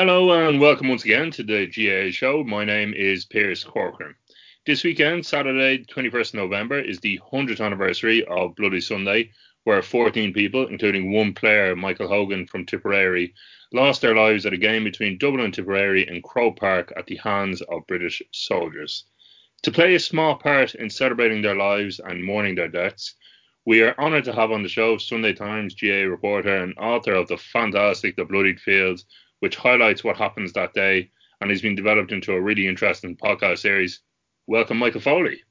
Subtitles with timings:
[0.00, 2.44] Hello and welcome once again to the GAA show.
[2.44, 4.14] My name is Pearse Corcoran.
[4.64, 9.32] This weekend, Saturday, 21st November, is the 100th anniversary of Bloody Sunday,
[9.64, 13.34] where 14 people, including one player, Michael Hogan from Tipperary,
[13.72, 17.16] lost their lives at a game between Dublin and Tipperary in Croke Park at the
[17.16, 19.04] hands of British soldiers.
[19.64, 23.16] To play a small part in celebrating their lives and mourning their deaths,
[23.66, 27.26] we are honoured to have on the show Sunday Times GAA reporter and author of
[27.26, 29.04] the fantastic The Bloodied Fields
[29.40, 31.10] which highlights what happens that day
[31.40, 34.00] and has been developed into a really interesting podcast series.
[34.46, 35.42] Welcome, Michael Foley.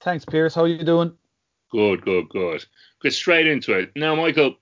[0.00, 0.54] Thanks, Pearse.
[0.54, 1.16] How are you doing?
[1.70, 2.64] Good, good, good.
[3.02, 3.92] Get straight into it.
[3.96, 4.56] Now, Michael,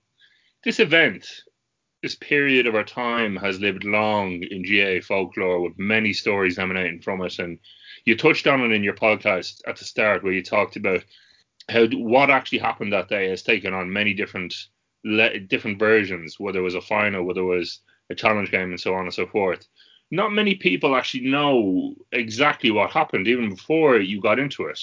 [0.63, 1.27] this event,
[2.01, 7.01] this period of our time has lived long in GAA folklore with many stories emanating
[7.01, 7.39] from it.
[7.39, 7.59] And
[8.05, 11.03] you touched on it in your podcast at the start where you talked about
[11.69, 14.53] how what actually happened that day has taken on many different
[15.47, 17.81] different versions, whether it was a final, whether it was
[18.15, 19.67] challenge game, and so on and so forth.
[20.11, 24.79] Not many people actually know exactly what happened even before you got into it.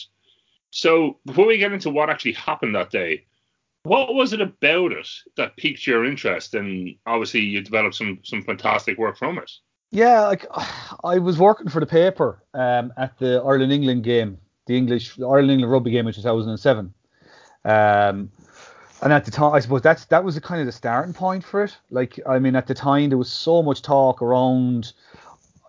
[0.70, 3.24] So before we get into what actually happened that day,
[3.82, 6.54] what was it about it that piqued your interest?
[6.54, 9.50] And obviously, you developed some some fantastic work from it.
[9.90, 10.46] Yeah, like
[11.04, 15.52] I was working for the paper um, at the Ireland England game, the English Ireland
[15.52, 16.92] England rugby game in 2007.
[17.64, 18.30] Um,
[19.02, 21.44] and at the time, I suppose that's that was the kind of the starting point
[21.44, 21.76] for it.
[21.90, 24.92] Like, I mean, at the time there was so much talk around,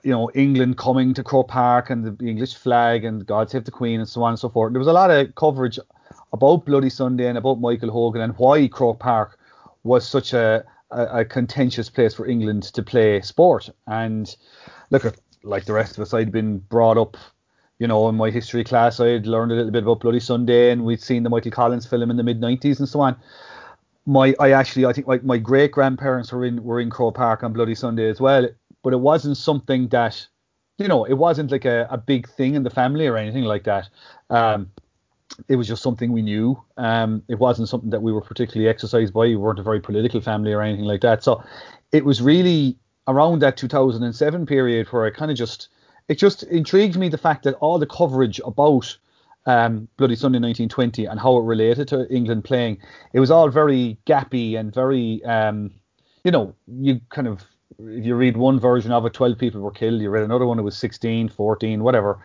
[0.03, 3.71] you know, England coming to Croke Park and the English flag and God Save the
[3.71, 4.73] Queen and so on and so forth.
[4.73, 5.79] There was a lot of coverage
[6.33, 9.37] about Bloody Sunday and about Michael Hogan and why Croke Park
[9.83, 13.69] was such a, a contentious place for England to play sport.
[13.87, 14.33] And
[14.89, 17.17] look, like the rest of us, I'd been brought up
[17.81, 20.69] you know, in my history class, I had learned a little bit about Bloody Sunday,
[20.69, 23.15] and we'd seen the Michael Collins film in the mid '90s and so on.
[24.05, 27.41] My, I actually, I think like my great grandparents were in were in Croke Park
[27.41, 28.47] on Bloody Sunday as well,
[28.83, 30.27] but it wasn't something that,
[30.77, 33.63] you know, it wasn't like a, a big thing in the family or anything like
[33.63, 33.89] that.
[34.29, 34.69] Um,
[35.47, 36.61] it was just something we knew.
[36.77, 39.21] Um, it wasn't something that we were particularly exercised by.
[39.21, 41.23] We weren't a very political family or anything like that.
[41.23, 41.43] So
[41.91, 42.77] it was really
[43.07, 45.69] around that 2007 period where I kind of just
[46.07, 48.97] it just intrigued me the fact that all the coverage about
[49.45, 52.77] um, Bloody Sunday 1920 and how it related to England playing,
[53.13, 55.71] it was all very gappy and very, um,
[56.23, 57.43] you know, you kind of,
[57.79, 60.01] if you read one version of it, 12 people were killed.
[60.01, 62.19] You read another one, it was 16, 14, whatever.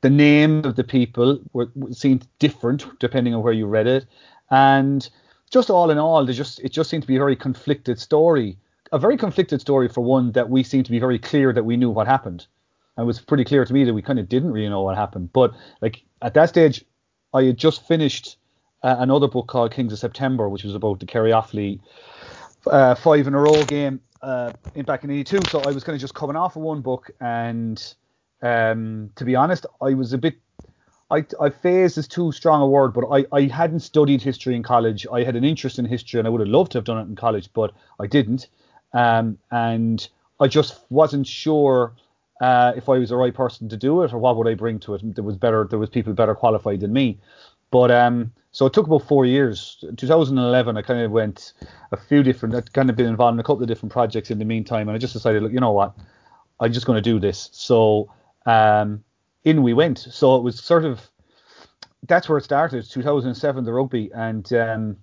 [0.00, 4.06] The name of the people were, seemed different depending on where you read it.
[4.50, 5.08] And
[5.50, 8.58] just all in all, just it just seemed to be a very conflicted story.
[8.90, 11.76] A very conflicted story for one that we seemed to be very clear that we
[11.76, 12.46] knew what happened
[12.98, 15.32] it was pretty clear to me that we kind of didn't really know what happened.
[15.32, 16.84] But like at that stage,
[17.32, 18.36] I had just finished
[18.82, 21.80] uh, another book called Kings of September, which was about the Kerry Offaly
[22.66, 25.40] uh, five in a row game uh, in back in '82.
[25.50, 27.82] So I was kind of just coming off of one book, and
[28.42, 30.34] um, to be honest, I was a bit.
[31.10, 34.62] I, I phase is too strong a word, but I, I hadn't studied history in
[34.62, 35.06] college.
[35.10, 37.08] I had an interest in history, and I would have loved to have done it
[37.08, 38.48] in college, but I didn't.
[38.92, 40.06] Um, and
[40.38, 41.94] I just wasn't sure
[42.40, 44.78] uh, if I was the right person to do it, or what would I bring
[44.80, 45.14] to it?
[45.14, 47.18] There was better, there was people better qualified than me.
[47.70, 49.84] But um, so it took about four years.
[49.96, 51.52] 2011, I kind of went
[51.92, 52.54] a few different.
[52.54, 54.96] I'd kind of been involved in a couple of different projects in the meantime, and
[54.96, 55.94] I just decided, look, you know what,
[56.60, 57.50] I'm just going to do this.
[57.52, 58.10] So
[58.46, 59.04] um,
[59.44, 59.98] in we went.
[59.98, 61.00] So it was sort of
[62.06, 62.88] that's where it started.
[62.88, 64.96] 2007, the rugby, and um,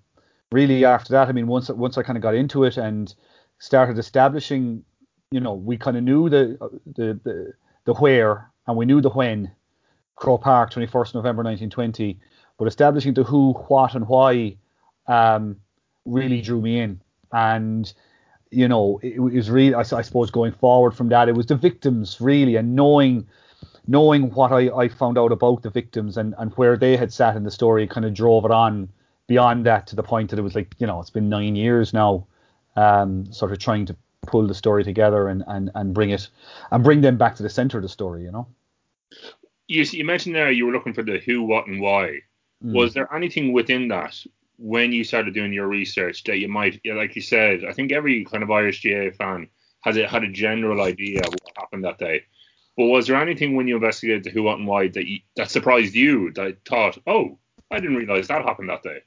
[0.51, 3.13] really after that, I mean, once once I kind of got into it and
[3.59, 4.83] started establishing
[5.35, 6.57] you know, we kind of knew the,
[6.95, 7.53] the the
[7.83, 9.51] the where and we knew the when.
[10.15, 12.17] Croke Park, 21st November 1920,
[12.57, 14.55] but establishing the who, what, and why
[15.07, 15.57] um,
[16.05, 17.01] really drew me in.
[17.33, 17.91] And
[18.49, 21.47] you know, it, it was really, I, I, suppose, going forward from that, it was
[21.47, 23.27] the victims really, and knowing
[23.87, 27.35] knowing what I, I found out about the victims and, and where they had sat
[27.35, 28.87] in the story kind of drove it on
[29.27, 31.93] beyond that to the point that it was like, you know, it's been nine years
[31.93, 32.25] now,
[32.77, 33.95] um, sort of trying to
[34.25, 36.29] pull the story together and, and, and bring it
[36.71, 38.47] and bring them back to the center of the story, you know.
[39.67, 42.21] You, you mentioned there you were looking for the who, what, and why.
[42.63, 42.73] Mm.
[42.73, 44.15] Was there anything within that
[44.57, 48.25] when you started doing your research that you might, like you said, I think every
[48.25, 49.49] kind of Irish GAA fan
[49.81, 52.23] has a, had a general idea of what happened that day.
[52.77, 55.49] But was there anything when you investigated the who, what, and why that you, that
[55.49, 56.31] surprised you?
[56.33, 57.37] That thought, oh,
[57.71, 58.99] I didn't realize that happened that day.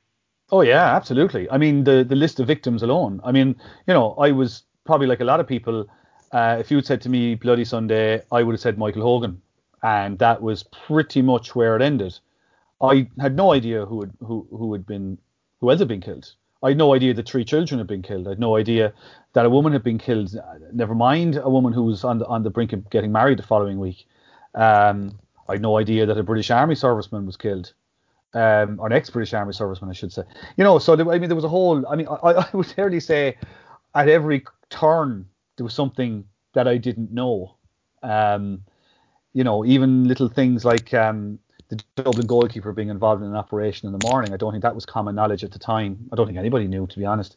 [0.50, 1.50] Oh yeah, absolutely.
[1.50, 3.21] I mean, the the list of victims alone.
[3.23, 3.56] I mean,
[3.87, 5.87] you know, I was probably like a lot of people,
[6.32, 9.43] uh, if you had said to me Bloody Sunday, I would have said Michael Hogan,
[9.82, 12.19] and that was pretty much where it ended.
[12.81, 15.19] I had no idea who had who who had been
[15.61, 16.32] who else had been killed.
[16.62, 18.26] I had no idea that three children had been killed.
[18.26, 18.94] I had no idea
[19.35, 20.35] that a woman had been killed.
[20.73, 23.50] Never mind a woman who was on the on the brink of getting married the
[23.52, 24.06] following week.
[24.55, 25.19] Um,
[25.50, 27.75] I had no idea that a British Army serviceman was killed,
[28.32, 30.23] um, or an ex-British Army serviceman, I should say.
[30.56, 31.87] You know, so there, I mean, there was a whole.
[31.87, 33.37] I mean, I, I would fairly say,
[33.94, 35.26] at every turn
[35.59, 36.25] there was something
[36.55, 37.56] that I didn't know.
[38.03, 38.62] Um,
[39.35, 41.38] you know, even little things like um,
[41.69, 44.32] the Dublin goalkeeper being involved in an operation in the morning.
[44.32, 46.09] I don't think that was common knowledge at the time.
[46.12, 47.37] I don't think anybody knew, to be honest.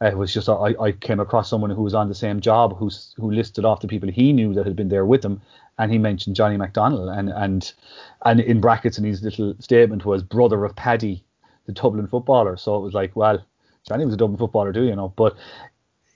[0.00, 3.14] It was just I, I came across someone who was on the same job who's
[3.16, 5.42] who listed off the people he knew that had been there with him,
[5.76, 7.72] and he mentioned Johnny McDonnell and and
[8.24, 11.24] and in brackets in his little statement was brother of Paddy,
[11.66, 12.56] the Dublin footballer.
[12.56, 13.44] So it was like, well,
[13.88, 15.12] Johnny was a Dublin footballer too, you know.
[15.16, 15.36] But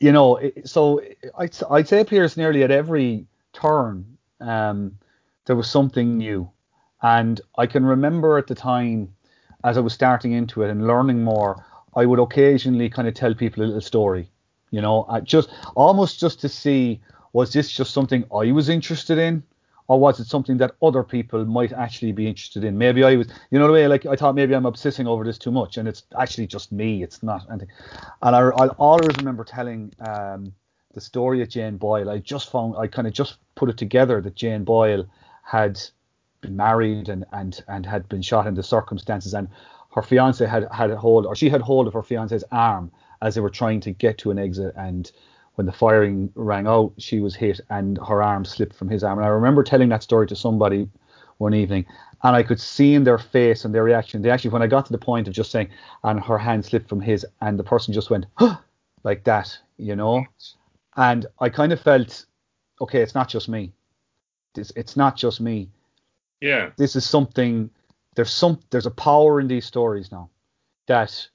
[0.02, 1.00] you know, so
[1.38, 4.98] I'd I'd say Pearse nearly at every turn, um,
[5.46, 6.50] there was something new,
[7.02, 9.14] and I can remember at the time
[9.62, 11.64] as I was starting into it and learning more
[11.94, 14.28] I would occasionally kind of tell people a little story,
[14.72, 17.00] you know, just almost just to see
[17.32, 19.44] was this just something I was interested in,
[19.92, 22.78] or was it something that other people might actually be interested in?
[22.78, 25.36] Maybe I was, you know, the way like I thought maybe I'm obsessing over this
[25.36, 27.02] too much, and it's actually just me.
[27.02, 27.68] It's not anything.
[28.22, 30.54] And I, I'll always remember telling um,
[30.94, 32.08] the story of Jane Boyle.
[32.08, 35.04] I just found I kind of just put it together that Jane Boyle
[35.42, 35.78] had
[36.40, 39.48] been married and and and had been shot in the circumstances and
[39.94, 42.90] her fiance had had a hold, or she had hold of her fiance's arm
[43.20, 44.72] as they were trying to get to an exit.
[44.74, 45.12] And
[45.54, 49.18] when the firing rang out, she was hit, and her arm slipped from his arm.
[49.18, 50.88] And I remember telling that story to somebody
[51.38, 51.86] one evening,
[52.22, 54.22] and I could see in their face and their reaction.
[54.22, 55.68] They actually, when I got to the point of just saying,
[56.04, 58.56] and her hand slipped from his, and the person just went, huh,
[59.02, 60.24] like that, you know.
[60.96, 62.26] And I kind of felt,
[62.80, 63.72] okay, it's not just me.
[64.56, 65.68] It's, it's not just me.
[66.40, 66.70] Yeah.
[66.76, 67.70] This is something
[68.14, 70.28] there's some there's a power in these stories now
[70.86, 71.28] that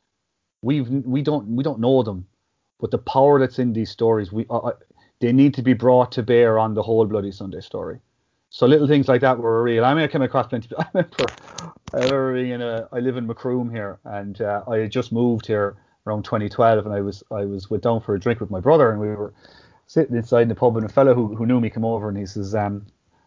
[0.61, 2.27] we've we don't we don't know them,
[2.79, 4.74] but the power that's in these stories we uh, uh
[5.19, 8.00] they need to be brought to bear on the whole bloody Sunday story.
[8.50, 9.83] So little things like that were real.
[9.83, 10.69] I mean, I came across plenty.
[10.77, 11.25] I remember,
[11.94, 15.12] I remember being in a, I live in Macroom here, and uh, I had just
[15.12, 15.75] moved here
[16.06, 18.91] around 2012, and I was I was went down for a drink with my brother,
[18.91, 19.33] and we were
[19.88, 22.18] sitting inside in the pub, and a fellow who, who knew me came over, and
[22.18, 22.85] he says, um,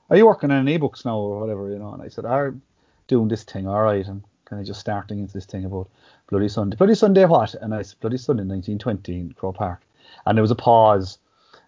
[0.09, 2.63] "Are you working on e-books now, or whatever?" You know, and I said, "I'm
[3.07, 5.89] doing this thing, all right, and kind of just starting into this thing about
[6.29, 6.77] Bloody Sunday.
[6.77, 7.55] Bloody Sunday what?
[7.55, 9.81] And I said, Bloody Sunday 1920 in Croke Park.
[10.27, 11.19] And there was a pause.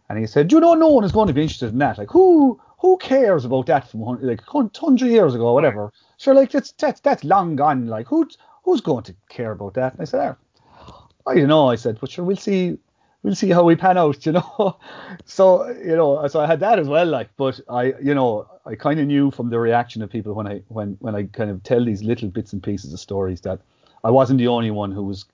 [0.09, 1.97] And he said, you know, no one is going to be interested in that.
[1.97, 5.93] Like, who who cares about that from like 100 years ago, whatever?
[6.19, 7.87] Sure, like that's that's that's long gone.
[7.87, 8.29] Like, who
[8.65, 9.93] who's going to care about that?
[9.93, 10.37] And I said,
[10.67, 11.69] oh, I don't know.
[11.69, 12.77] I said, but sure, we'll see
[13.23, 14.77] we'll see how we pan out, you know.
[15.25, 18.75] so you know, so I had that as well, like, but I, you know, I
[18.75, 21.63] kind of knew from the reaction of people when I when when I kind of
[21.63, 23.61] tell these little bits and pieces of stories that
[24.05, 25.25] I wasn't the only one who was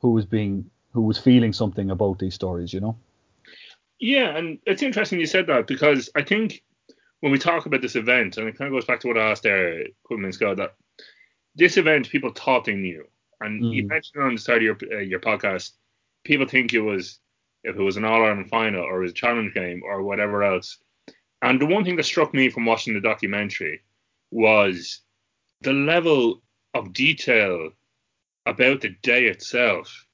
[0.00, 2.96] who was being who was feeling something about these stories, you know.
[3.98, 6.62] Yeah, and it's interesting you said that because I think
[7.20, 9.30] when we talk about this event, and it kind of goes back to what I
[9.30, 10.74] asked there minutes ago, that
[11.54, 13.06] this event people thought they knew,
[13.40, 13.72] and mm.
[13.72, 15.72] you mentioned on the start of your uh, your podcast,
[16.24, 17.18] people think it was
[17.66, 20.44] if it was an All Ireland final or it was a challenge game or whatever
[20.44, 20.78] else.
[21.42, 23.82] And the one thing that struck me from watching the documentary
[24.30, 25.00] was
[25.62, 26.42] the level
[26.74, 27.70] of detail
[28.46, 30.06] about the day itself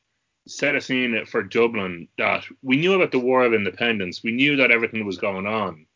[0.49, 4.23] set a scene for Dublin that we knew about the War of Independence.
[4.25, 5.87] We knew that everything was going on.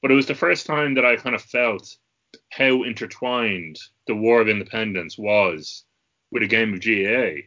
[0.00, 1.96] But it was the first time that I kind of felt
[2.50, 5.84] how intertwined the War of Independence was
[6.30, 7.46] with a game of GAA.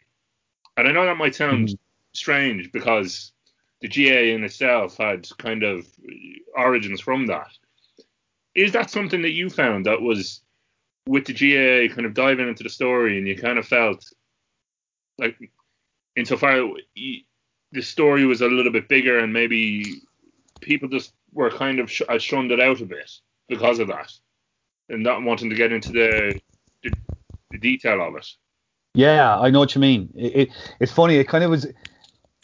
[0.76, 1.74] And I know that might sound mm-hmm.
[2.14, 3.32] Strange because
[3.80, 5.86] the GAA in itself had kind of
[6.56, 7.50] origins from that.
[8.54, 10.42] Is that something that you found that was
[11.06, 14.04] with the GAA kind of diving into the story and you kind of felt
[15.18, 15.36] like
[16.16, 20.02] insofar the story was a little bit bigger and maybe
[20.60, 23.10] people just were kind of sh- uh, shunned it out a bit
[23.48, 24.12] because of that
[24.88, 26.38] and not wanting to get into the,
[26.82, 26.92] the,
[27.50, 28.26] the detail of it.
[28.94, 30.12] Yeah, I know what you mean.
[30.14, 31.16] It, it, it's funny.
[31.16, 31.66] It kind of was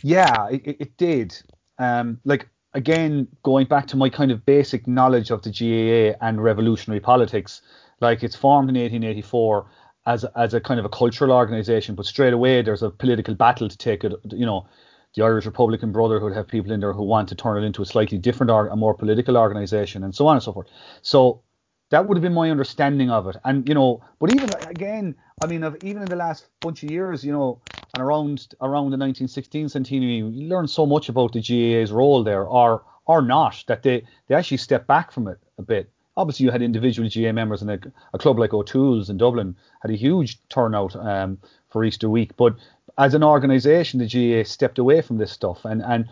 [0.02, 1.40] yeah, it, it did.
[1.78, 6.42] Um, like again, going back to my kind of basic knowledge of the GAA and
[6.42, 7.62] revolutionary politics,
[8.00, 9.66] like it's formed in 1884
[10.06, 13.68] as as a kind of a cultural organization, but straight away there's a political battle
[13.68, 14.12] to take it.
[14.30, 14.66] You know,
[15.14, 17.86] the Irish Republican Brotherhood have people in there who want to turn it into a
[17.86, 20.68] slightly different or a more political organization, and so on and so forth.
[21.02, 21.42] So
[21.90, 23.36] that would have been my understanding of it.
[23.44, 27.24] And you know, but even again, I mean, even in the last bunch of years,
[27.24, 27.60] you know,
[27.98, 32.44] and around around the 1916 centenary, you learn so much about the GAA's role there,
[32.44, 35.90] or or not, that they they actually stepped back from it a bit.
[36.16, 37.80] Obviously, you had individual GAA members, and a,
[38.14, 41.38] a club like O'Toole's in Dublin had a huge turnout um,
[41.70, 42.36] for Easter week.
[42.36, 42.56] But
[42.96, 46.06] as an organisation, the GAA stepped away from this stuff, and and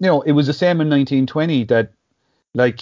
[0.00, 1.92] you know it was the same in 1920 that
[2.54, 2.80] like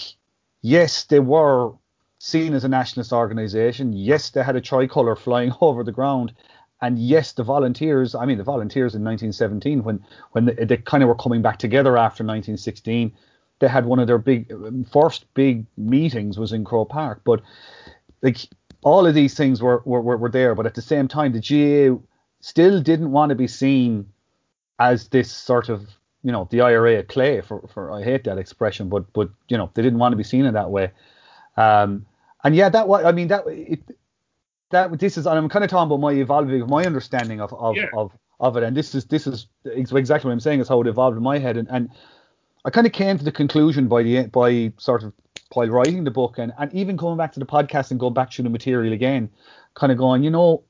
[0.62, 1.73] yes they were
[2.19, 6.33] seen as a nationalist organisation, yes they had a tricolour flying over the ground,
[6.83, 11.03] and yes the volunteers, I mean the volunteers in 1917 when when they, they kind
[11.03, 13.13] of were coming back together after 1916,
[13.59, 14.53] they had one of their big
[14.91, 17.43] first big meetings was in Croke Park, but
[18.23, 18.39] like
[18.83, 22.01] all of these things were, were, were there, but at the same time, the GAA
[22.41, 24.11] still didn't want to be seen
[24.79, 25.87] as this sort of,
[26.23, 27.41] you know, the IRA clay.
[27.43, 30.25] For, for I hate that expression, but but you know, they didn't want to be
[30.25, 30.91] seen in that way.
[31.57, 32.07] Um,
[32.43, 33.83] and yeah, that was, I mean, that it,
[34.71, 37.77] that this is, and I'm kind of talking about my evolving, my understanding of of,
[37.77, 37.87] Yeah.
[37.95, 40.87] of of it, and this is this is exactly what I'm saying is how it
[40.87, 41.91] evolved in my head, and and
[42.65, 45.12] I kind of came to the conclusion by the by sort of
[45.53, 48.31] while writing the book and, and even coming back to the podcast and going back
[48.31, 49.29] to the material again,
[49.75, 50.62] kind of going, you know,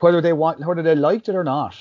[0.00, 1.76] whether they want whether they liked it or not,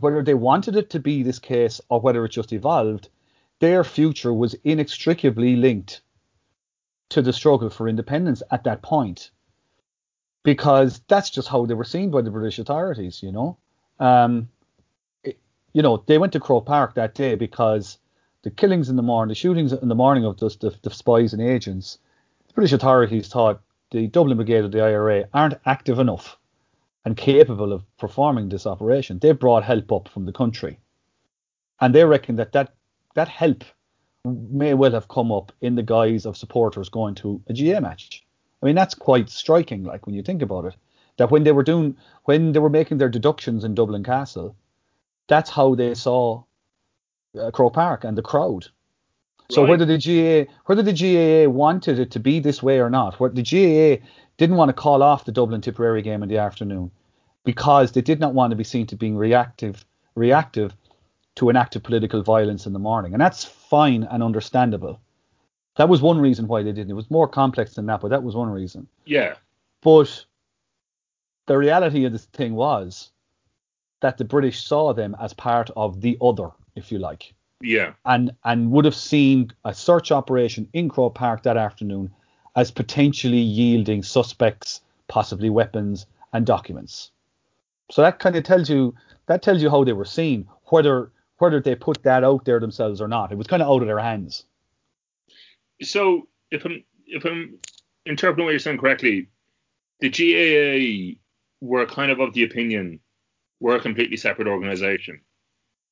[0.00, 3.08] whether they wanted it to be this case or whether it just evolved,
[3.60, 6.00] their future was inextricably linked
[7.10, 9.30] to the struggle for independence at that point.
[10.48, 13.58] Because that's just how they were seen by the British authorities, you know.
[14.00, 14.48] Um,
[15.22, 15.38] it-
[15.74, 17.98] you know, they went to Croke Park that day because
[18.44, 21.34] the killings in the morning, the shootings in the morning of the, the, the spies
[21.34, 21.98] and agents,
[22.46, 26.38] the British authorities thought the Dublin Brigade of the IRA aren't active enough
[27.04, 29.18] and capable of performing this operation.
[29.18, 30.78] They brought help up from the country,
[31.78, 32.72] and they reckon that that,
[33.16, 33.64] that help
[34.24, 38.24] may well have come up in the guise of supporters going to a GAA match.
[38.62, 40.74] I mean, that's quite striking, like when you think about it.
[41.16, 44.54] That when they were doing, when they were making their deductions in Dublin Castle,
[45.26, 46.44] that's how they saw
[47.38, 48.68] uh, Croke Park and the crowd.
[49.50, 49.70] So Right.
[49.70, 53.30] whether the GAA whether the GAA wanted it to be this way or not, where
[53.30, 54.04] the GAA
[54.36, 56.90] didn't want to call off the Dublin Tipperary game in the afternoon
[57.44, 59.84] because they did not want to be seen to being reactive
[60.14, 60.76] reactive
[61.36, 65.00] to an act of political violence in the morning, and that's fine and understandable.
[65.78, 66.90] That was one reason why they didn't.
[66.90, 68.88] It was more complex than that, but that was one reason.
[69.06, 69.36] Yeah.
[69.80, 70.24] But
[71.46, 73.12] the reality of this thing was
[74.00, 77.32] that the British saw them as part of the other, if you like
[77.62, 77.92] Yeah.
[78.04, 82.10] and and would have seen a search operation in Croke Park that afternoon
[82.56, 87.12] as potentially yielding suspects, possibly weapons and documents.
[87.92, 88.94] So that kind of tells you
[89.26, 93.00] that tells you how they were seen, whether whether they put that out there themselves
[93.00, 93.30] or not.
[93.30, 94.44] It was kind of out of their hands.
[95.82, 97.58] So if I'm if I'm
[98.06, 99.28] interpreting what you're saying correctly,
[100.00, 101.18] the GAA
[101.60, 103.00] were kind of of the opinion
[103.60, 105.20] we're a completely separate organization.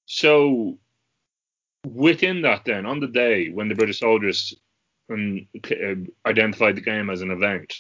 [0.07, 0.79] So
[1.85, 4.55] within that, then on the day when the British soldiers
[5.11, 7.75] um, uh, identified the game as an event,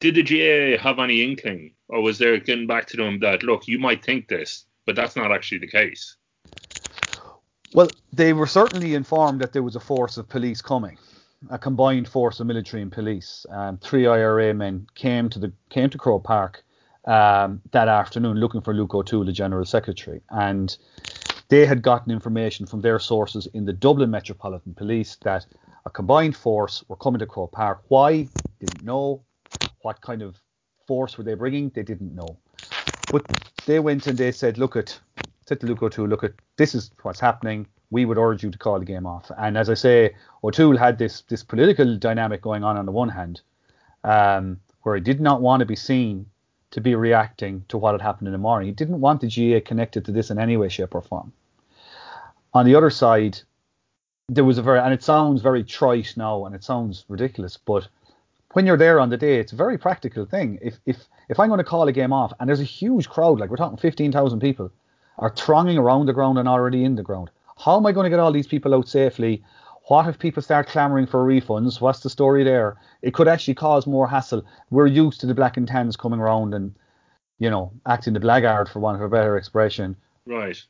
[0.00, 3.66] did the GAA have any inkling, or was there getting back to them that look,
[3.66, 6.16] you might think this, but that's not actually the case?
[7.74, 10.96] Well, they were certainly informed that there was a force of police coming,
[11.50, 13.44] a combined force of military and police.
[13.50, 16.64] Um, three IRA men came to the came to Croke Park
[17.04, 20.76] um, that afternoon looking for Luke O'Toole, the General Secretary, and
[21.48, 25.46] they had gotten information from their sources in the Dublin Metropolitan Police that
[25.86, 27.82] a combined force were coming to Croke Park.
[27.88, 28.28] Why?
[28.60, 29.24] Didn't know.
[29.82, 30.36] What kind of
[30.86, 31.70] force were they bringing?
[31.70, 32.38] They didn't know.
[33.10, 33.24] But
[33.64, 34.98] they went and they said, look at,
[35.48, 37.66] said to Luke look at, this is what's happening.
[37.90, 39.30] We would urge you to call the game off.
[39.38, 40.14] And as I say,
[40.44, 43.40] O'Toole had this this political dynamic going on on the one hand,
[44.04, 46.26] um, where he did not want to be seen
[46.70, 48.68] to be reacting to what had happened in the morning.
[48.68, 51.32] He didn't want the GAA connected to this in any way, shape, or form.
[52.52, 53.40] On the other side,
[54.28, 57.88] there was a very, and it sounds very trite now, and it sounds ridiculous, but
[58.52, 60.58] when you're there on the day, it's a very practical thing.
[60.60, 63.40] If if if I'm going to call a game off, and there's a huge crowd,
[63.40, 64.70] like we're talking 15,000 people,
[65.18, 68.10] are thronging around the ground and already in the ground, how am I going to
[68.10, 69.42] get all these people out safely?
[69.88, 71.80] What if people start clamoring for refunds?
[71.80, 72.76] What's the story there?
[73.02, 74.44] It could actually cause more hassle.
[74.70, 76.74] We're used to the black and tans coming around and,
[77.38, 79.96] you know, acting the blackguard for want of a better expression.
[80.26, 80.62] Right.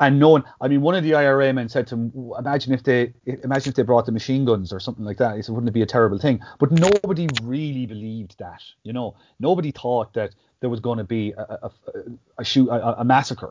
[0.00, 2.82] And no one, I mean, one of the IRA men said to him, imagine if
[2.82, 5.36] they, imagine if they brought the machine guns or something like that.
[5.36, 6.40] He said, wouldn't it be a terrible thing?
[6.58, 8.62] But nobody really believed that.
[8.84, 11.70] You know, nobody thought that there was going to be a, a,
[12.38, 13.50] a shoot, a, a massacre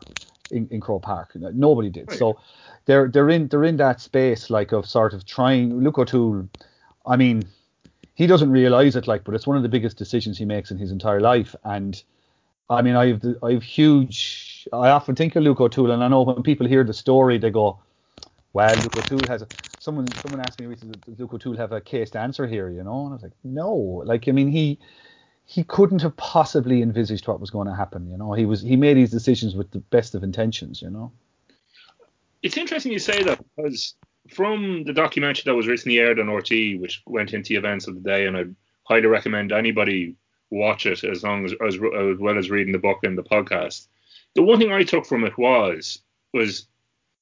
[0.51, 1.31] in, in Croke Park.
[1.35, 2.09] Nobody did.
[2.09, 2.19] Right.
[2.19, 2.39] So
[2.85, 5.79] they're they're in they're in that space like of sort of trying.
[5.79, 6.47] Luke O'Toole,
[7.05, 7.43] I mean,
[8.15, 10.77] he doesn't realize it like, but it's one of the biggest decisions he makes in
[10.77, 11.55] his entire life.
[11.63, 12.01] And
[12.69, 14.67] I mean, I've I've huge.
[14.71, 17.49] I often think of Luke O'Toole, and I know when people hear the story, they
[17.49, 17.79] go,
[18.53, 19.47] "Well, Luke O'Toole has a."
[19.79, 22.83] Someone someone asked me recently, "Does Luke O'Toole have a case to answer here?" You
[22.83, 24.79] know, and I was like, "No." Like, I mean, he
[25.45, 28.09] he couldn't have possibly envisaged what was going to happen.
[28.09, 30.81] You know, he was he made his decisions with the best of intentions.
[30.81, 31.11] You know.
[32.41, 33.95] It's interesting you say that because
[34.29, 38.01] from the documentary that was recently aired on RTÉ, which went into events of the
[38.01, 38.45] day, and I
[38.83, 40.15] highly recommend anybody
[40.49, 43.87] watch it as long as, as as well as reading the book and the podcast.
[44.35, 46.01] The one thing I took from it was
[46.33, 46.67] was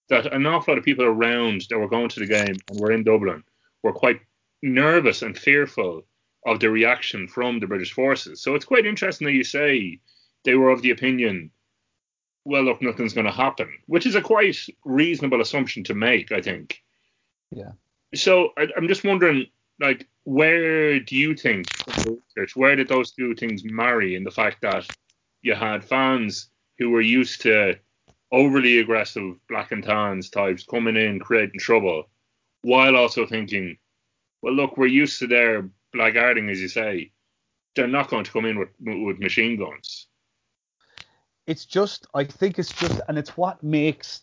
[0.09, 2.91] that an awful lot of people around that were going to the game and were
[2.91, 3.43] in Dublin
[3.83, 4.19] were quite
[4.61, 6.03] nervous and fearful
[6.45, 8.41] of the reaction from the British forces.
[8.41, 9.99] So it's quite interesting that you say
[10.45, 11.51] they were of the opinion,
[12.45, 16.41] well, look, nothing's going to happen, which is a quite reasonable assumption to make, I
[16.41, 16.81] think.
[17.51, 17.71] Yeah.
[18.15, 19.47] So I, I'm just wondering,
[19.81, 21.67] like, where do you think,
[21.97, 24.87] research, where did those two things marry in the fact that
[25.41, 27.77] you had fans who were used to
[28.31, 32.09] overly aggressive black and tans types coming in, creating trouble,
[32.61, 33.77] while also thinking,
[34.41, 37.11] well, look, we're used to their blackguarding, as you say.
[37.75, 40.07] They're not going to come in with with machine guns.
[41.47, 44.21] It's just, I think it's just, and it's what makes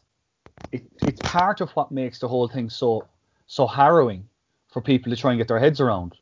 [0.73, 3.07] it, it's part of what makes the whole thing so
[3.47, 4.29] so harrowing
[4.73, 6.15] for people to try and get their heads around.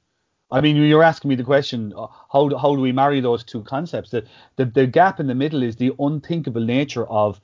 [0.50, 3.42] I mean, you're asking me the question, uh, how do, how do we marry those
[3.42, 4.10] two concepts?
[4.10, 4.24] The,
[4.56, 7.40] the the gap in the middle is the unthinkable nature of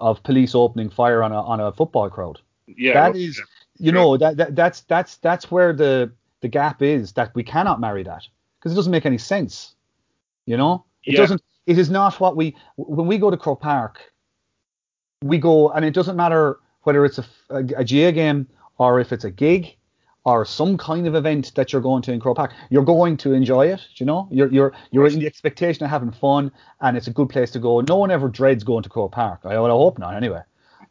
[0.00, 2.40] of police opening fire on a on a football crowd.
[2.66, 3.42] Yeah, that is,
[3.78, 7.80] you know, that, that that's that's that's where the the gap is that we cannot
[7.80, 8.26] marry that
[8.58, 9.74] because it doesn't make any sense.
[10.44, 11.20] You know, it yeah.
[11.20, 11.42] doesn't.
[11.66, 14.12] It is not what we when we go to Croke Park,
[15.22, 19.12] we go and it doesn't matter whether it's a, a, a GAA game or if
[19.12, 19.76] it's a gig
[20.24, 23.32] or some kind of event that you're going to in Croke Park, you're going to
[23.32, 23.80] enjoy it.
[23.96, 27.28] You know, you're you're you're in the expectation of having fun, and it's a good
[27.28, 27.80] place to go.
[27.80, 29.40] No one ever dreads going to Croke Park.
[29.44, 30.42] I, well, I hope not, anyway.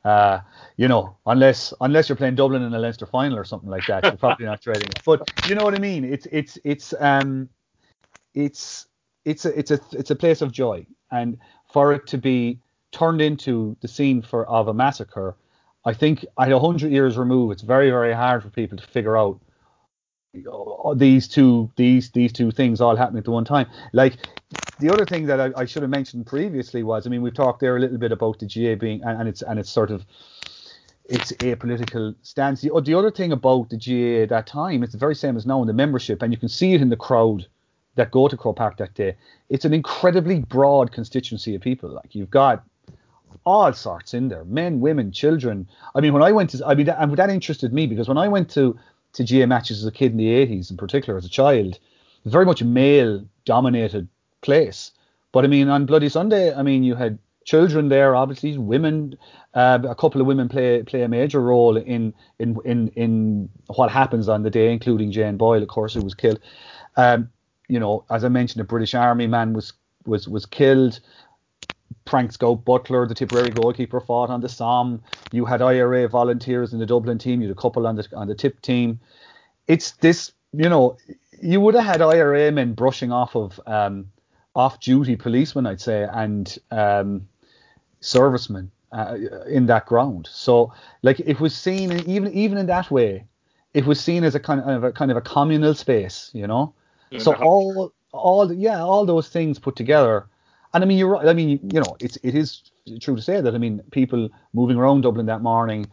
[0.04, 0.40] Uh,
[0.78, 4.04] you know, unless unless you're playing Dublin in a Leinster final or something like that,
[4.04, 5.02] you're probably not trading it.
[5.06, 6.04] But you know what I mean?
[6.04, 7.50] It's it's it's um
[8.34, 8.88] it's
[9.26, 11.38] it's a it's a it's a place of joy, and
[11.72, 12.60] for it to be
[12.92, 15.36] turned into the scene for of a massacre
[15.86, 19.40] I think at 100 years removed, it's very, very hard for people to figure out
[20.96, 23.68] these two these these two things all happening at the one time.
[23.92, 24.18] Like
[24.82, 27.60] the other thing that I, I, should have mentioned previously was, I mean, we've talked
[27.60, 30.06] there a little bit about the GAA being and, and it's and it's sort of
[31.06, 32.62] it's a political stance.
[32.62, 35.46] The, the other thing about the GAA at that time, it's the very same as
[35.46, 37.46] now in the membership, and you can see it in the crowd
[37.96, 39.16] that go to Croke Park that day.
[39.50, 41.90] It's an incredibly broad constituency of people.
[41.90, 42.64] Like you've got
[43.46, 46.86] all sorts in there men women children i mean when i went to i mean
[46.86, 48.78] that, and that interested me because when i went to
[49.14, 51.80] to ga matches as a kid in the 80s in particular as a child
[52.26, 54.08] very much male dominated
[54.42, 54.92] place
[55.32, 59.18] but i mean on bloody sunday i mean you had children there obviously women
[59.54, 63.90] uh, a couple of women play play a major role in in in in what
[63.92, 66.40] happens on the day including jane boyle of course who was killed
[66.98, 67.30] um,
[67.68, 69.74] you know as i mentioned a british army man was
[70.06, 71.00] was was killed
[72.08, 75.02] Frank Scout Butler, the Tipperary goalkeeper, fought on the Somme.
[75.32, 77.42] You had IRA volunteers in the Dublin team.
[77.42, 79.00] You had a couple on the on the Tip team.
[79.68, 80.98] It's this, you know,
[81.42, 84.12] you would have had IRA men brushing off of um,
[84.56, 87.28] off-duty policemen, I'd say, and um,
[88.00, 89.16] servicemen uh,
[89.48, 90.28] in that ground.
[90.32, 93.26] So, like, it was seen even even in that way,
[93.74, 96.74] it was seen as a kind of a kind of a communal space, you know.
[97.18, 100.28] so all all yeah, all those things put together
[100.74, 101.28] and I mean, you're right.
[101.28, 102.64] I mean, you know, it's it is
[103.00, 103.54] true to say that.
[103.54, 105.88] I mean, people moving around Dublin that morning,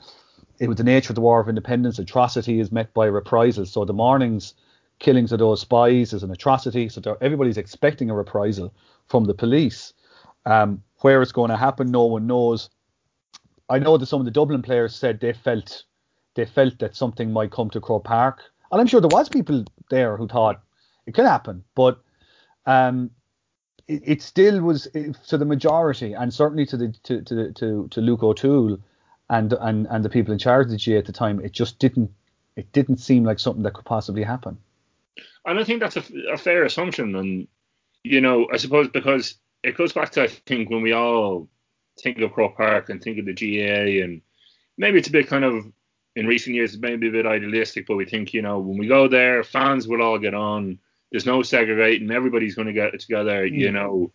[0.61, 1.99] it was the nature of the War of Independence.
[1.99, 3.73] Atrocity is met by reprisals.
[3.73, 4.55] So the morning's
[4.99, 6.89] killings of those spies is an atrocity.
[6.89, 8.73] So everybody's expecting a reprisal
[9.07, 9.93] from the police.
[10.47, 12.71] Um, where it's going to happen, no one knows.
[13.69, 15.85] I know that some of the Dublin players said they felt
[16.35, 19.65] they felt that something might come to Croke Park, and I'm sure there was people
[19.91, 20.63] there who thought
[21.07, 22.01] it could happen, but
[22.67, 23.11] um,
[23.87, 24.89] it, it still was
[25.29, 28.79] to the majority, and certainly to the to to to, to Luke O'Toole
[29.31, 31.79] and and and the people in charge of the GAA at the time, it just
[31.79, 32.11] didn't
[32.57, 34.59] it didn't seem like something that could possibly happen.
[35.49, 37.49] And I think that's a, a fair assumption, and
[38.05, 41.49] you know, I suppose because it goes back to I think when we all
[42.03, 44.23] think of Croke Park and think of the GAA, and
[44.77, 45.65] maybe it's a bit kind of
[46.17, 49.09] in recent years, maybe a bit idealistic, but we think you know when we go
[49.09, 50.79] there, fans will all get on
[51.11, 52.11] there's no segregating.
[52.11, 53.47] Everybody's going to get together.
[53.47, 53.59] Mm.
[53.59, 54.13] You know,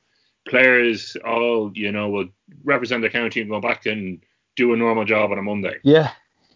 [0.47, 2.29] players all you know will
[2.63, 4.23] represent the county and go back and
[4.55, 5.79] do a normal job on a Monday.
[5.83, 6.11] Yeah.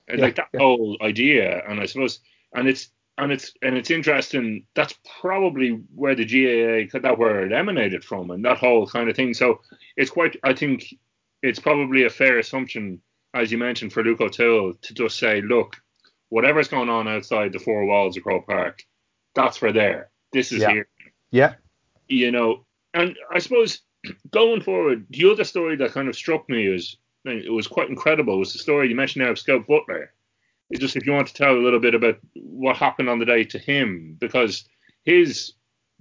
[0.10, 0.62] Yeah, like that yeah.
[0.62, 2.20] whole idea, and I suppose,
[2.54, 4.66] and it's and it's and it's interesting.
[4.76, 9.16] That's probably where the GAA that where it emanated from, and that whole kind of
[9.16, 9.34] thing.
[9.34, 9.62] So
[9.96, 10.38] it's quite.
[10.44, 10.86] I think
[11.42, 13.02] it's probably a fair assumption,
[13.34, 15.78] as you mentioned, for Luke O'Toole to just say, look,
[16.30, 18.84] whatever's going on outside the four walls of Croke Park,
[19.36, 20.10] that's for there.
[20.34, 20.72] This is yeah.
[20.72, 20.88] here.
[21.32, 21.54] Yeah.
[22.08, 23.82] you know, and I suppose
[24.32, 28.40] going forward, the other story that kind of struck me is it was quite incredible
[28.40, 30.14] was the story you mentioned now of Scout Butler.
[30.74, 33.44] Just if you want to tell a little bit about what happened on the day
[33.46, 34.68] to him, because
[35.04, 35.54] his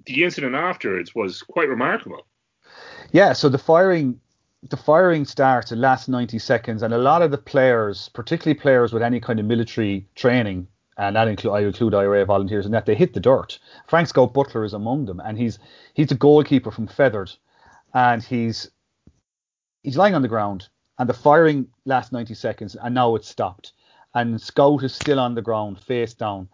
[0.04, 2.26] the incident afterwards was quite remarkable.
[3.12, 4.20] Yeah, so the firing
[4.70, 8.92] the firing starts and lasts 90 seconds, and a lot of the players, particularly players
[8.92, 10.66] with any kind of military training,
[10.98, 13.58] and that include I include IRA volunteers, and that they hit the dirt.
[13.86, 15.58] Frank Scott Butler is among them, and he's
[15.94, 17.36] he's a goalkeeper from Fethard,
[17.94, 18.70] and he's
[19.82, 23.72] he's lying on the ground, and the firing lasts 90 seconds, and now it's stopped,
[24.16, 26.48] and Scout is still on the ground, face down,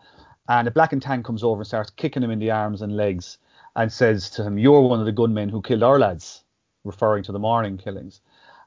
[0.49, 2.95] and a black and tan comes over and starts kicking him in the arms and
[2.95, 3.39] legs,
[3.75, 6.45] and says to him, "You're one of the gunmen who killed our lads,"
[6.85, 8.21] referring to the morning killings.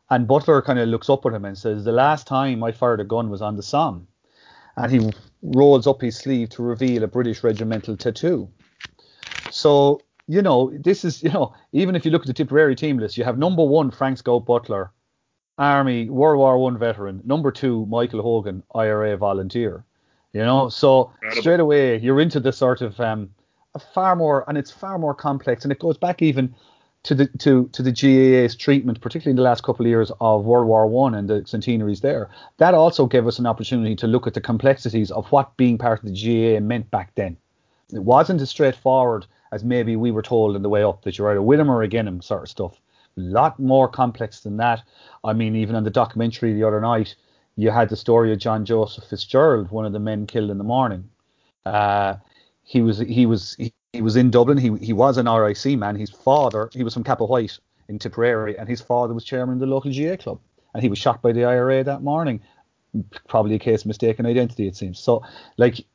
[0.10, 3.01] And Butler kind of looks up at him and says, "The last time I fired
[3.01, 4.08] a gun was on the Somme."
[4.77, 8.49] and he rolls up his sleeve to reveal a British regimental tattoo.
[9.51, 12.97] So, you know, this is, you know, even if you look at the Tipperary team
[12.97, 14.91] list, you have number one, Frank Scout Butler,
[15.57, 17.21] Army, World War One veteran.
[17.23, 19.85] Number two, Michael Hogan, IRA volunteer.
[20.33, 21.41] You know, so Incredible.
[21.41, 23.29] straight away you're into the sort of um,
[23.73, 26.53] a far more, and it's far more complex, and it goes back even
[27.03, 30.43] to the to to the GAA's treatment, particularly in the last couple of years of
[30.43, 34.27] World War One and the centenaries there, that also gave us an opportunity to look
[34.27, 37.37] at the complexities of what being part of the GAA meant back then.
[37.93, 41.29] It wasn't as straightforward as maybe we were told in the way up that you're
[41.29, 42.81] either with him or against him sort of stuff.
[43.17, 44.82] Lot more complex than that.
[45.23, 47.15] I mean, even on the documentary the other night,
[47.56, 50.63] you had the story of John Joseph Fitzgerald, one of the men killed in the
[50.63, 51.10] morning.
[51.65, 52.15] Uh,
[52.63, 54.58] he was he was he, he was in Dublin.
[54.58, 55.95] He he was an RIC man.
[55.95, 59.67] His father, he was from Cappawhite in Tipperary, and his father was chairman of the
[59.67, 60.39] local GAA club.
[60.73, 62.41] And he was shot by the IRA that morning.
[63.28, 64.99] Probably a case of mistaken identity, it seems.
[64.99, 65.23] So,
[65.58, 65.86] like,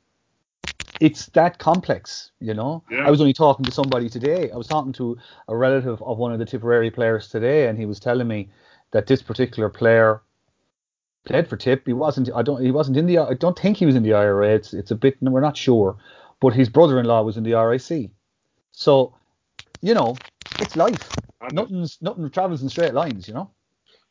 [1.01, 2.83] it's that complex, you know.
[2.91, 3.07] Yeah.
[3.07, 4.51] I was only talking to somebody today.
[4.51, 5.17] I was talking to
[5.49, 8.51] a relative of one of the Tipperary players today, and he was telling me
[8.93, 10.21] that this particular player
[11.25, 11.87] played for Tip.
[11.87, 12.31] He wasn't.
[12.35, 12.63] I don't.
[12.63, 13.19] He wasn't in the.
[13.19, 14.55] I don't think he was in the IRA.
[14.55, 14.75] It's.
[14.75, 15.17] It's a bit.
[15.21, 15.97] We're not sure
[16.41, 18.11] but his brother-in-law was in the RIC.
[18.73, 19.15] So,
[19.83, 20.17] you know,
[20.59, 21.11] it's life.
[21.53, 23.51] Nothing's nothing travels in straight lines, you know.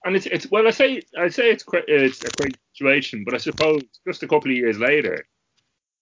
[0.06, 3.38] And it's it's well, I say I say it's it's a great situation, but I
[3.38, 5.28] suppose just a couple of years later,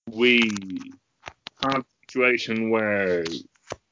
[0.08, 0.50] we
[1.64, 3.24] have a situation where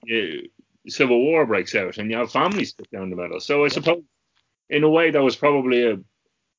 [0.04, 0.50] you,
[0.88, 3.40] civil war breaks out and you have families stuck down the middle.
[3.40, 4.04] So I suppose
[4.70, 5.98] in a way that was probably a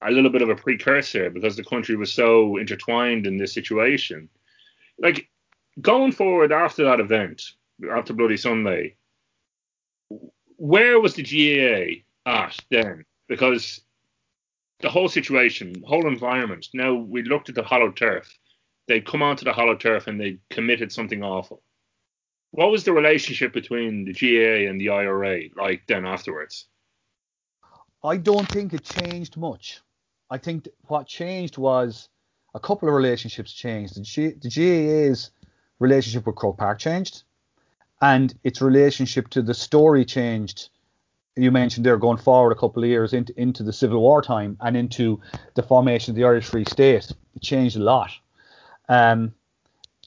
[0.03, 4.29] a little bit of a precursor because the country was so intertwined in this situation.
[4.99, 5.29] Like
[5.81, 7.43] going forward after that event,
[7.91, 8.97] after Bloody Sunday,
[10.57, 13.05] where was the GAA at then?
[13.29, 13.81] Because
[14.81, 16.69] the whole situation, whole environment.
[16.75, 18.31] Now we looked at the hollow turf.
[18.89, 21.63] They'd come onto the hollow turf and they committed something awful.
[22.53, 26.67] What was the relationship between the GAA and the IRA like then afterwards?
[28.05, 29.81] I don't think it changed much.
[30.31, 32.09] I think what changed was
[32.55, 33.97] a couple of relationships changed.
[33.97, 35.31] The, G, the GAA's
[35.79, 37.25] relationship with Croke Park changed,
[38.01, 40.71] and its relationship to the story changed.
[41.37, 44.57] You mentioned there going forward a couple of years into, into the Civil War time
[44.61, 45.21] and into
[45.55, 47.13] the formation of the Irish Free State.
[47.35, 48.11] It changed a lot.
[48.89, 49.33] Um,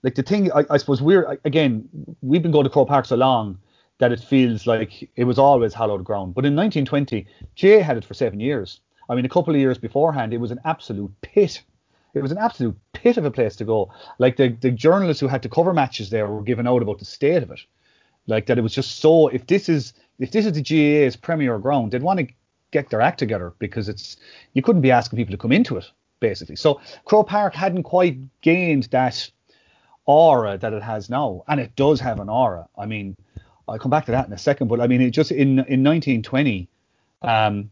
[0.03, 1.89] like the thing, I, I suppose we're again,
[2.21, 3.59] we've been going to Croke Park so long
[3.97, 6.33] that it feels like it was always hallowed ground.
[6.33, 8.79] But in 1920, Jay had it for seven years.
[9.09, 11.61] I mean, a couple of years beforehand, it was an absolute pit
[12.13, 13.91] it was an absolute pit of a place to go.
[14.17, 17.05] Like the, the journalists who had to cover matches there were given out about the
[17.05, 17.59] state of it.
[18.27, 21.57] Like that it was just so if this is if this is the GAA's premier
[21.57, 22.27] ground, they'd want to
[22.71, 24.17] get their act together because it's
[24.53, 26.55] you couldn't be asking people to come into it, basically.
[26.55, 29.29] So Croke Park hadn't quite gained that
[30.05, 31.43] aura that it has now.
[31.47, 32.67] And it does have an aura.
[32.77, 33.15] I mean,
[33.67, 35.83] I'll come back to that in a second, but I mean it just in in
[35.83, 36.67] 1920,
[37.21, 37.71] um,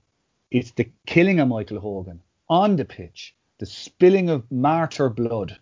[0.52, 5.58] it's the killing of Michael Hogan on the pitch the spilling of martyr blood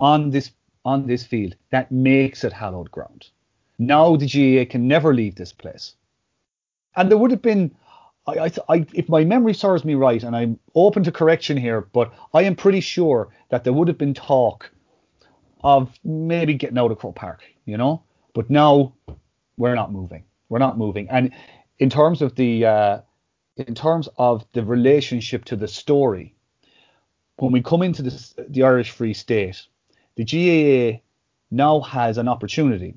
[0.00, 0.52] on this
[0.84, 3.28] on this field that makes it hallowed ground.
[3.78, 5.94] Now the GAA can never leave this place.
[6.96, 7.74] And there would have been,
[8.28, 12.12] I, I, if my memory serves me right, and I'm open to correction here, but
[12.34, 14.70] I am pretty sure that there would have been talk
[15.64, 18.02] of maybe getting out of Croke Park, you know.
[18.34, 18.92] But now
[19.56, 20.24] we're not moving.
[20.48, 21.08] We're not moving.
[21.08, 21.32] And
[21.78, 22.98] in terms of the uh,
[23.56, 26.34] in terms of the relationship to the story,
[27.36, 29.66] when we come into the Irish Free State,
[30.16, 31.00] the GAA
[31.50, 32.94] now has an opportunity,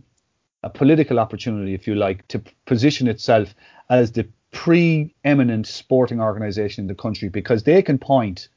[0.64, 3.56] a political opportunity, if you like, to position itself
[3.90, 8.50] as the pre-eminent sporting organisation in the country because they can point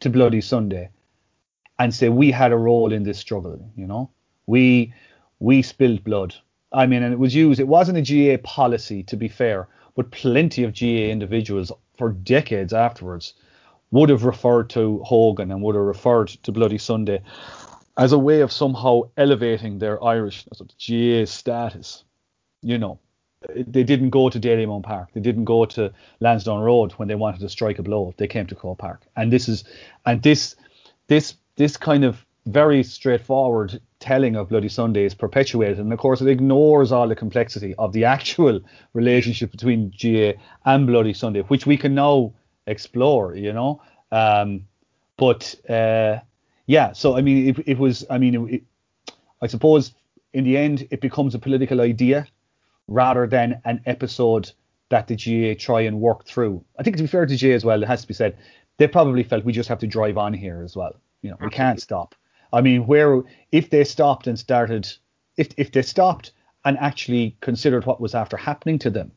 [0.00, 0.90] to Bloody Sunday
[1.78, 3.70] and say we had a role in this struggle.
[3.76, 4.10] You know,
[4.46, 4.94] we
[5.38, 6.34] we spilled blood
[6.72, 7.60] I mean, and it was used.
[7.60, 12.72] It wasn't a GAA policy, to be fair, but plenty of GAA individuals for decades
[12.72, 13.34] afterwards
[13.90, 17.22] would have referred to Hogan and would have referred to Bloody Sunday
[17.96, 22.04] as a way of somehow elevating their Irishness, GAA status.
[22.62, 23.00] You know,
[23.54, 25.08] they didn't go to Dalymount Park.
[25.14, 28.14] They didn't go to Lansdowne Road when they wanted to strike a blow.
[28.16, 29.64] They came to Croke Park, and this is,
[30.04, 30.56] and this,
[31.06, 36.20] this, this kind of very straightforward telling of Bloody Sunday is perpetuated, and of course
[36.20, 38.60] it ignores all the complexity of the actual
[38.92, 40.32] relationship between GAA
[40.64, 42.32] and Bloody Sunday, which we can now
[42.66, 43.34] explore.
[43.34, 44.66] You know, um,
[45.16, 46.18] but uh,
[46.66, 46.92] yeah.
[46.92, 48.04] So I mean, it, it was.
[48.10, 48.62] I mean, it,
[49.42, 49.92] I suppose
[50.32, 52.26] in the end it becomes a political idea
[52.88, 54.50] rather than an episode
[54.90, 56.64] that the GAA try and work through.
[56.78, 58.36] I think to be fair to GAA as well, it has to be said,
[58.76, 60.96] they probably felt we just have to drive on here as well.
[61.22, 62.14] You know, we can't stop.
[62.52, 64.88] I mean, where if they stopped and started,
[65.36, 66.32] if if they stopped
[66.64, 69.12] and actually considered what was after happening to them,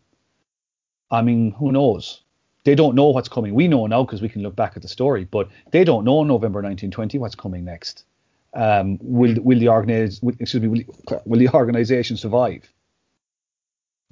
[1.10, 2.24] I mean, who knows?
[2.66, 3.54] They don't know what's coming.
[3.54, 6.24] We know now because we can look back at the story, but they don't know
[6.24, 8.06] November 1920 what's coming next.
[8.54, 12.72] Um, will will the organize, excuse me, will, will the organization survive?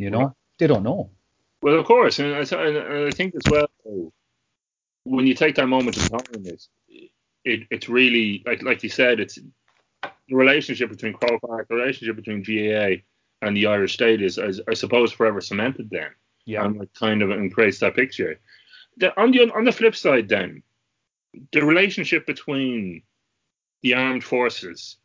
[0.02, 1.12] You know, they don't know.
[1.62, 3.68] Well, of course, and I, and I think as well
[5.04, 6.70] when you take that moment of time, it's
[7.44, 9.40] it, it's really like like you said, it's
[10.02, 13.02] the relationship between Croke Park, the relationship between GAA
[13.42, 16.12] and the Irish state is, is I suppose, forever cemented then.
[16.46, 16.66] Yeah.
[16.66, 18.40] And like kind of creates that picture.
[18.98, 20.64] The, on the on the flip side, then
[21.52, 23.04] the relationship between
[23.84, 24.98] the armed forces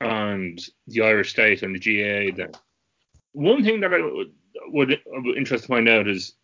[0.00, 2.52] and the Irish state and the GAA then.
[3.32, 4.32] One thing that I would,
[4.68, 6.34] would, would interest to find out is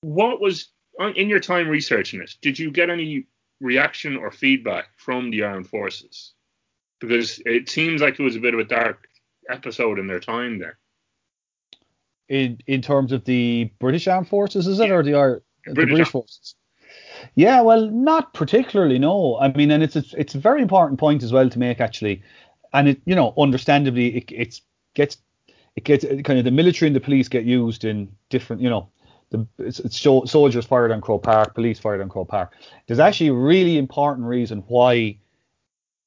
[0.00, 0.68] what was
[1.14, 2.34] in your time researching it.
[2.40, 3.26] Did you get any
[3.60, 6.32] reaction or feedback from the armed forces?
[7.00, 9.06] Because it seems like it was a bit of a dark
[9.50, 10.78] episode in their time there.
[12.28, 14.94] In in terms of the British armed forces, is it, yeah.
[14.94, 16.54] or the, British the British forces?
[17.34, 18.98] Yeah, well, not particularly.
[18.98, 21.80] No, I mean, and it's a, it's a very important point as well to make
[21.80, 22.22] actually,
[22.72, 24.62] and it you know understandably it it's
[24.94, 25.18] gets
[25.76, 28.88] it gets kind of the military and the police get used in different you know
[29.30, 32.52] the it's, it's soldiers fired on Croke Park, police fired on Croke Park.
[32.86, 35.18] There's actually a really important reason why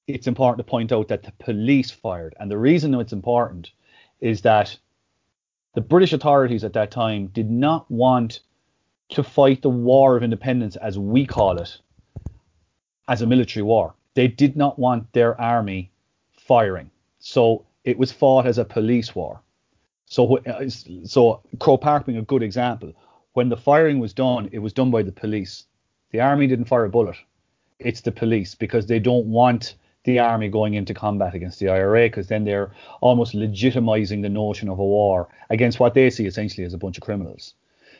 [0.07, 3.71] it's important to point out that the police fired, and the reason it's important
[4.21, 4.77] is that
[5.75, 8.39] the British authorities at that time did not want
[9.09, 11.77] to fight the War of Independence, as we call it,
[13.07, 13.93] as a military war.
[14.13, 15.91] They did not want their army
[16.37, 16.89] firing.
[17.19, 19.41] So it was fought as a police war.
[20.09, 20.67] So, uh,
[21.05, 22.93] so Croke Park being a good example,
[23.33, 25.65] when the firing was done, it was done by the police.
[26.11, 27.15] The army didn't fire a bullet.
[27.77, 32.07] It's the police because they don't want the army going into combat against the IRA
[32.07, 36.65] because then they're almost legitimizing the notion of a war against what they see essentially
[36.65, 37.53] as a bunch of criminals.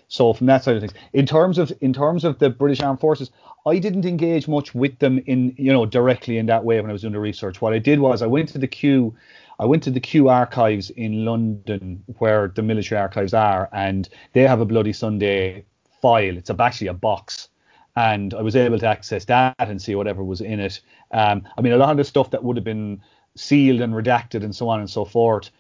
[0.08, 3.00] So from that side of things, in terms of in terms of the British Armed
[3.00, 3.30] Forces,
[3.67, 6.93] I didn't engage much with them in you know directly in that way when I
[6.93, 7.62] was doing the research.
[7.62, 9.13] What I did was I went to the Kew
[9.60, 14.43] I went to the Kew Archives in London, where the military archives are, and they
[14.43, 15.65] have a Bloody Sunday
[16.02, 16.38] file.
[16.38, 17.50] It's actually a box,
[17.98, 20.80] and I was able to access that and see whatever was in it.
[21.12, 23.02] Um, I mean, a lot of the stuff that would have been
[23.36, 25.52] sealed and redacted and so on and so forth,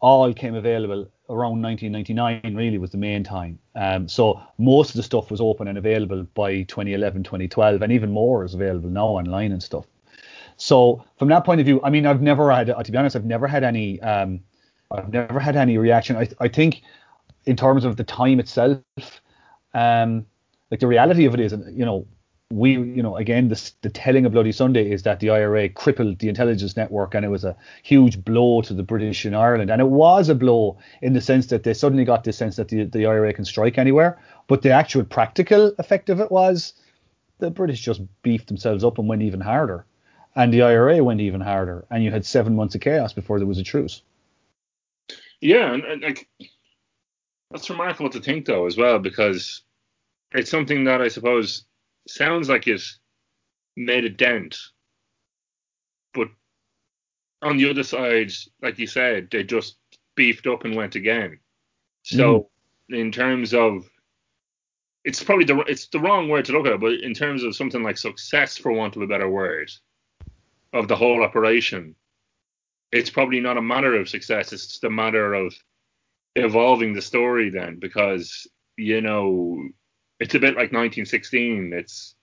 [0.00, 2.56] all came available around 1999.
[2.56, 3.58] Really, was the main time.
[3.74, 8.10] Um, so most of the stuff was open and available by 2011, 2012, and even
[8.10, 9.84] more is available now online and stuff.
[10.56, 13.24] So from that point of view, I mean, I've never had, to be honest, I've
[13.24, 14.40] never had any, um,
[14.90, 16.16] I've never had any reaction.
[16.16, 16.82] I, I think
[17.46, 18.80] in terms of the time itself,
[19.74, 20.26] um,
[20.70, 22.06] like the reality of it is, you know,
[22.52, 26.18] we, you know, again, the, the telling of Bloody Sunday is that the IRA crippled
[26.18, 29.70] the intelligence network and it was a huge blow to the British in Ireland.
[29.70, 32.68] And it was a blow in the sense that they suddenly got this sense that
[32.68, 34.20] the, the IRA can strike anywhere.
[34.46, 36.74] But the actual practical effect of it was
[37.38, 39.84] the British just beefed themselves up and went even harder
[40.36, 43.46] and the IRA went even harder, and you had seven months of chaos before there
[43.46, 44.02] was a truce.
[45.40, 46.28] Yeah, and, and like
[47.50, 49.62] that's remarkable to think though as well because
[50.32, 51.64] it's something that I suppose
[52.08, 52.82] sounds like it
[53.76, 54.56] made a dent,
[56.12, 56.28] but
[57.42, 59.76] on the other side, like you said, they just
[60.16, 61.38] beefed up and went again.
[62.02, 62.50] So
[62.90, 62.98] mm.
[62.98, 63.88] in terms of
[65.04, 67.82] it's probably the it's the wrong word to look at, but in terms of something
[67.82, 69.70] like success, for want of a better word,
[70.74, 71.94] of the whole operation,
[72.92, 74.52] it's probably not a matter of success.
[74.52, 75.54] It's just a matter of
[76.34, 79.68] evolving the story then, because you know
[80.20, 81.72] it's a bit like 1916.
[81.72, 82.14] It's,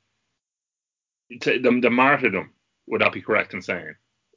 [1.29, 2.51] it's the, the martyrdom.
[2.87, 3.95] Would that be correct in saying?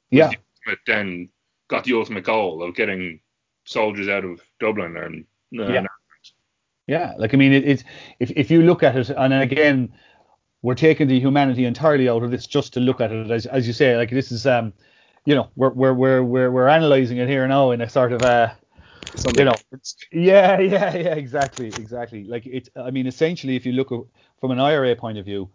[0.09, 0.31] Yeah.
[0.65, 1.29] The then
[1.67, 3.19] got the ultimate goal of getting
[3.65, 5.25] soldiers out of Dublin and
[5.59, 5.85] uh, yeah.
[6.87, 7.83] Yeah, like I mean, it, it's
[8.19, 9.91] if if you look at it, and again,
[10.65, 13.67] we're taking the humanity entirely out of this just to look at it as as
[13.67, 14.73] you say, like this is um,
[15.23, 18.23] you know, we're we're we're we're, we're analyzing it here now in a sort of
[18.23, 18.49] uh,
[19.15, 19.39] Something.
[19.39, 19.55] you know,
[20.11, 22.23] yeah, yeah, yeah, exactly, exactly.
[22.23, 23.99] Like it, I mean, essentially, if you look at,
[24.41, 25.49] from an IRA point of view,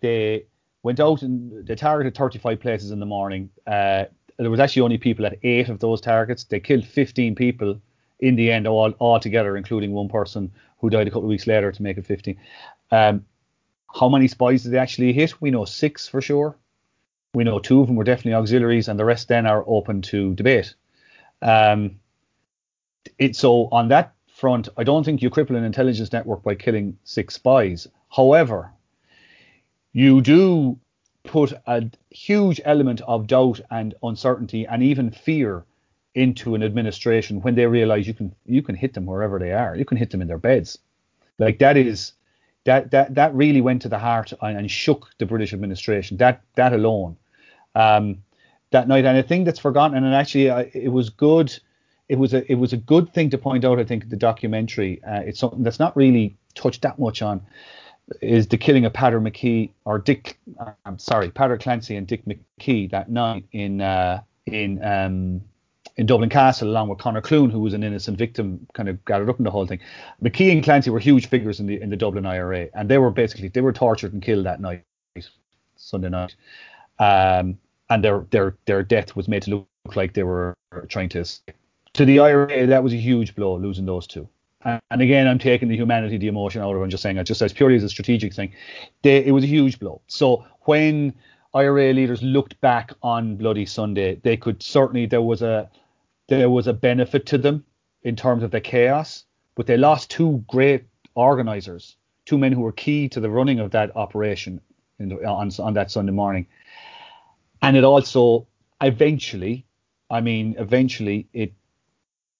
[0.00, 0.46] they
[0.82, 3.50] went out and they targeted 35 places in the morning.
[3.66, 4.04] Uh,
[4.38, 6.44] there was actually only people at eight of those targets.
[6.44, 7.78] They killed 15 people
[8.20, 11.46] in the end, all, all together, including one person who died a couple of weeks
[11.46, 12.36] later to make it 15.
[12.90, 13.26] Um,
[13.94, 15.40] how many spies did they actually hit?
[15.40, 16.56] We know six for sure.
[17.32, 20.34] We know two of them were definitely auxiliaries, and the rest then are open to
[20.34, 20.74] debate.
[21.40, 22.00] Um,
[23.18, 26.98] it, so on that front, I don't think you cripple an intelligence network by killing
[27.04, 27.86] six spies.
[28.10, 28.72] However,
[29.92, 30.78] you do
[31.24, 35.64] put a huge element of doubt and uncertainty and even fear
[36.14, 39.76] into an administration when they realize you can you can hit them wherever they are.
[39.76, 40.78] You can hit them in their beds.
[41.38, 42.12] Like that is
[42.64, 46.16] that that that really went to the heart and, and shook the British administration.
[46.16, 47.16] That that alone,
[47.74, 48.22] um,
[48.70, 49.04] that night.
[49.04, 51.56] And a thing that's forgotten, and actually uh, it was good.
[52.08, 53.78] It was a it was a good thing to point out.
[53.78, 55.02] I think in the documentary.
[55.04, 57.42] Uh, it's something that's not really touched that much on.
[58.20, 60.38] Is the killing of Patrick McKee or Dick?
[60.84, 65.40] I'm sorry, Patrick Clancy and Dick McKee that night in uh, in um,
[65.96, 69.30] in Dublin Castle, along with Conor Clune, who was an innocent victim, kind of gathered
[69.30, 69.80] up in the whole thing.
[70.22, 73.10] McKee and Clancy were huge figures in the in the Dublin IRA, and they were
[73.10, 74.82] basically they were tortured and killed that night,
[75.76, 76.34] Sunday night,
[76.98, 77.58] um,
[77.90, 80.54] and their their their death was made to look like they were
[80.88, 81.56] trying to escape.
[81.94, 84.28] To the IRA, that was a huge blow, losing those two.
[84.64, 87.24] And again, I'm taking the humanity, the emotion out of it, and just saying it
[87.24, 88.52] just as purely as a strategic thing.
[89.02, 90.00] They, it was a huge blow.
[90.06, 91.14] So when
[91.52, 95.70] IRA leaders looked back on Bloody Sunday, they could certainly there was a
[96.28, 97.64] there was a benefit to them
[98.02, 100.84] in terms of the chaos, but they lost two great
[101.14, 104.60] organizers, two men who were key to the running of that operation
[104.98, 106.46] the, on, on that Sunday morning.
[107.62, 108.46] And it also
[108.80, 109.66] eventually,
[110.10, 111.52] I mean, eventually it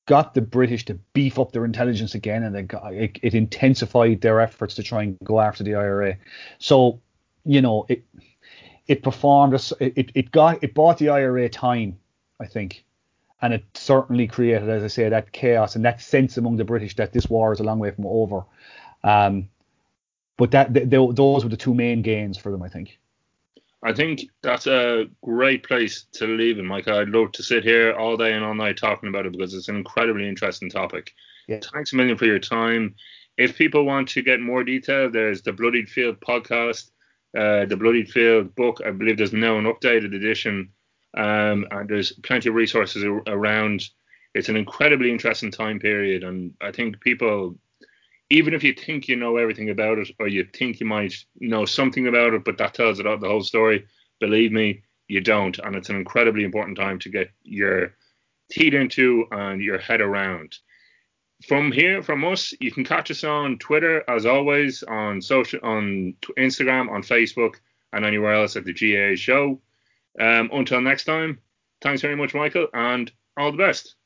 [0.06, 4.20] got the British to beef up their intelligence again, and it, got, it, it, intensified
[4.20, 6.18] their efforts to try and go after the IRA.
[6.58, 7.00] So,
[7.44, 8.04] you know, it
[8.86, 11.98] it performed, it, it got it bought the IRA time,
[12.38, 12.84] I think,
[13.44, 16.96] and it certainly created, as I say, that chaos and that sense among the British
[16.96, 18.42] that this war is a long way from over.
[19.02, 19.50] Um,
[20.38, 22.98] but that they, they, those were the two main gains for them, I think.
[23.82, 26.88] I think that's a great place to leave it, Mike.
[26.88, 29.68] I'd love to sit here all day and all night talking about it because it's
[29.68, 31.12] an incredibly interesting topic.
[31.46, 31.60] Yeah.
[31.70, 32.94] Thanks a million for your time.
[33.36, 36.92] If people want to get more detail, there's the Bloodied Field podcast,
[37.36, 38.80] uh, the Bloodied Field book.
[38.86, 40.70] I believe there's now an updated edition
[41.16, 43.88] um, and there's plenty of resources around.
[44.34, 47.56] It's an incredibly interesting time period, and I think people,
[48.30, 51.64] even if you think you know everything about it, or you think you might know
[51.64, 53.86] something about it, but that tells it out the whole story,
[54.18, 55.58] believe me, you don't.
[55.58, 57.94] And it's an incredibly important time to get your
[58.50, 60.56] teeth into and your head around.
[61.46, 66.14] From here, from us, you can catch us on Twitter as always, on social, on
[66.38, 67.56] Instagram, on Facebook,
[67.92, 69.60] and anywhere else at the GAA show.
[70.20, 71.40] Um, until next time,
[71.80, 73.96] thanks very much, Michael, and all the best.